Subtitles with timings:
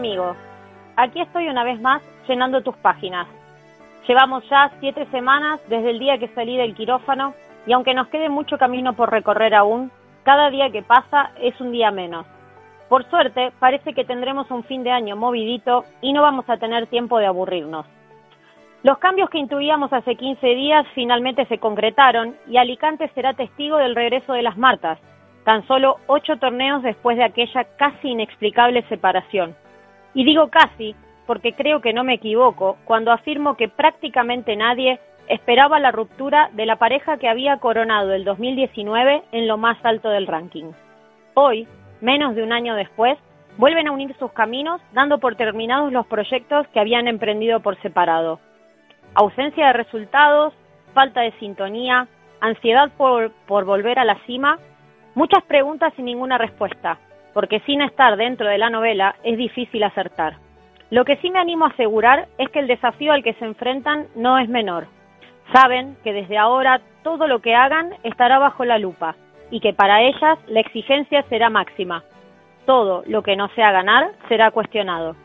[0.00, 0.34] amigo,
[0.96, 3.26] aquí estoy una vez más llenando tus páginas.
[4.08, 7.34] Llevamos ya siete semanas desde el día que salí del quirófano
[7.66, 9.90] y aunque nos quede mucho camino por recorrer aún,
[10.24, 12.24] cada día que pasa es un día menos.
[12.88, 16.86] Por suerte, parece que tendremos un fin de año movidito y no vamos a tener
[16.86, 17.84] tiempo de aburrirnos.
[18.82, 23.94] Los cambios que intuíamos hace 15 días finalmente se concretaron y Alicante será testigo del
[23.94, 24.98] regreso de las Martas,
[25.44, 29.54] tan solo ocho torneos después de aquella casi inexplicable separación.
[30.14, 30.94] Y digo casi
[31.26, 36.66] porque creo que no me equivoco cuando afirmo que prácticamente nadie esperaba la ruptura de
[36.66, 40.72] la pareja que había coronado el 2019 en lo más alto del ranking.
[41.34, 41.68] Hoy,
[42.00, 43.16] menos de un año después,
[43.56, 48.40] vuelven a unir sus caminos dando por terminados los proyectos que habían emprendido por separado.
[49.14, 50.52] Ausencia de resultados,
[50.94, 52.08] falta de sintonía,
[52.40, 54.58] ansiedad por, por volver a la cima,
[55.14, 56.98] muchas preguntas y ninguna respuesta,
[57.34, 60.34] porque sin estar dentro de la novela es difícil acertar.
[60.90, 64.06] Lo que sí me animo a asegurar es que el desafío al que se enfrentan
[64.16, 64.86] no es menor.
[65.52, 69.14] Saben que desde ahora todo lo que hagan estará bajo la lupa
[69.50, 72.02] y que para ellas la exigencia será máxima.
[72.66, 75.16] Todo lo que no sea ganar será cuestionado.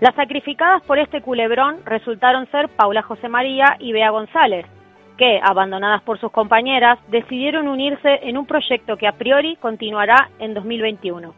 [0.00, 4.64] Las sacrificadas por este culebrón resultaron ser Paula José María y Bea González,
[5.18, 10.54] que, abandonadas por sus compañeras, decidieron unirse en un proyecto que a priori continuará en
[10.54, 11.34] 2021.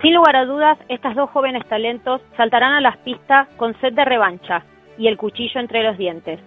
[0.00, 4.04] Sin lugar a dudas, estas dos jóvenes talentos saltarán a las pistas con sed de
[4.04, 4.62] revancha
[4.96, 6.38] y el cuchillo entre los dientes.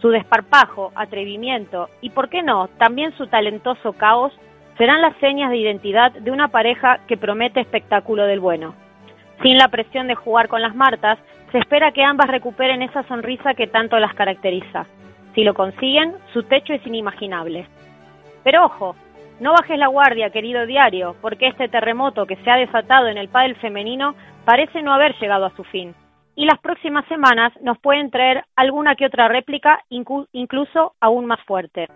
[0.00, 4.32] Su desparpajo, atrevimiento y, por qué no, también su talentoso caos
[4.78, 8.74] serán las señas de identidad de una pareja que promete espectáculo del bueno.
[9.42, 11.18] Sin la presión de jugar con las Martas,
[11.52, 14.86] se espera que ambas recuperen esa sonrisa que tanto las caracteriza.
[15.34, 17.66] Si lo consiguen, su techo es inimaginable.
[18.44, 18.94] Pero ojo,
[19.40, 23.28] no bajes la guardia, querido diario, porque este terremoto que se ha desatado en el
[23.28, 25.94] pádel femenino parece no haber llegado a su fin.
[26.36, 31.88] Y las próximas semanas nos pueden traer alguna que otra réplica, incluso aún más fuerte.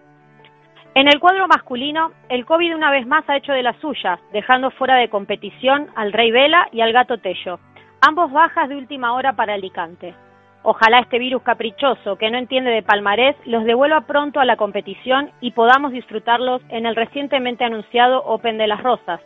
[0.94, 4.70] En el cuadro masculino, el COVID una vez más ha hecho de las suyas, dejando
[4.72, 7.60] fuera de competición al Rey Vela y al Gato Tello,
[8.00, 10.14] ambos bajas de última hora para Alicante.
[10.62, 15.30] Ojalá este virus caprichoso que no entiende de palmarés los devuelva pronto a la competición
[15.40, 19.20] y podamos disfrutarlos en el recientemente anunciado Open de las Rosas.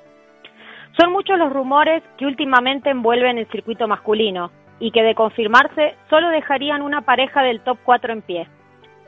[1.00, 6.28] Son muchos los rumores que últimamente envuelven el circuito masculino y que de confirmarse solo
[6.28, 8.46] dejarían una pareja del top 4 en pie.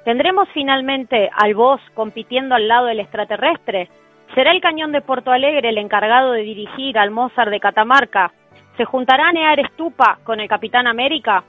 [0.05, 3.91] ¿Tendremos finalmente al Boss compitiendo al lado del extraterrestre?
[4.35, 8.33] ¿Será el cañón de Porto Alegre el encargado de dirigir al Mozart de Catamarca?
[8.77, 11.45] ¿Se juntará Near Estupa con el Capitán América?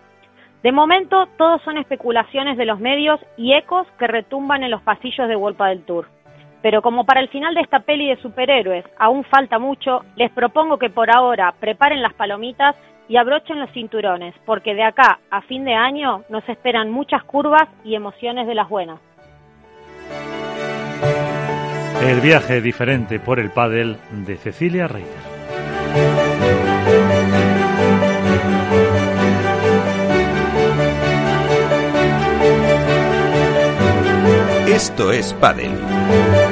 [0.66, 5.28] De momento, todos son especulaciones de los medios y ecos que retumban en los pasillos
[5.28, 6.08] de Wolpa del Tour.
[6.64, 10.80] Pero como para el final de esta peli de superhéroes aún falta mucho, les propongo
[10.80, 12.76] que por ahora preparen las palomitas
[13.08, 17.70] y abrochen los cinturones, porque de acá a fin de año nos esperan muchas curvas
[17.84, 19.00] y emociones de las buenas.
[22.02, 25.35] El viaje diferente por el pádel de Cecilia Reiter.
[34.76, 36.45] Esto es Padel.